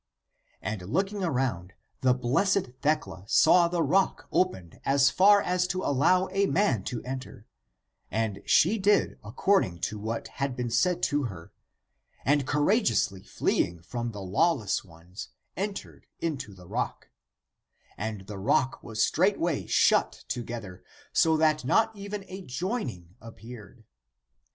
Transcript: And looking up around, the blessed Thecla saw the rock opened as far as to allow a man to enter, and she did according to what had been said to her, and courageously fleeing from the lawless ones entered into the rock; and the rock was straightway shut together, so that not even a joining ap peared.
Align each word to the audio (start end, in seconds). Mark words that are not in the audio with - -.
And 0.63 0.81
looking 0.81 1.23
up 1.23 1.29
around, 1.29 1.73
the 2.01 2.15
blessed 2.15 2.69
Thecla 2.81 3.23
saw 3.27 3.67
the 3.67 3.83
rock 3.83 4.27
opened 4.31 4.81
as 4.83 5.11
far 5.11 5.43
as 5.43 5.67
to 5.67 5.83
allow 5.83 6.27
a 6.31 6.47
man 6.47 6.83
to 6.85 7.03
enter, 7.03 7.45
and 8.09 8.41
she 8.43 8.79
did 8.79 9.19
according 9.23 9.79
to 9.81 9.99
what 9.99 10.27
had 10.27 10.55
been 10.55 10.71
said 10.71 11.03
to 11.03 11.25
her, 11.25 11.53
and 12.25 12.47
courageously 12.47 13.21
fleeing 13.21 13.83
from 13.83 14.09
the 14.11 14.23
lawless 14.23 14.83
ones 14.83 15.29
entered 15.55 16.07
into 16.17 16.55
the 16.55 16.65
rock; 16.67 17.09
and 17.95 18.25
the 18.25 18.39
rock 18.39 18.81
was 18.81 19.03
straightway 19.03 19.67
shut 19.67 20.23
together, 20.27 20.83
so 21.13 21.37
that 21.37 21.63
not 21.63 21.95
even 21.95 22.25
a 22.27 22.41
joining 22.41 23.13
ap 23.21 23.35
peared. 23.35 23.83